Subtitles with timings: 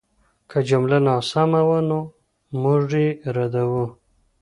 [0.49, 1.99] که جمله ناسمه وه، نو
[2.61, 3.85] موږ یې ردوو.